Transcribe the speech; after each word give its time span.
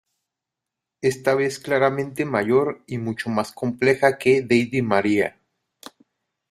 Esta 1.03 1.35
vez 1.35 1.59
claramente 1.59 2.25
mayor 2.25 2.83
y 2.87 2.97
mucho 2.97 3.29
más 3.29 3.51
compleja 3.51 4.17
que 4.17 4.41
"Deadly 4.41 4.81
Maria". 4.81 5.37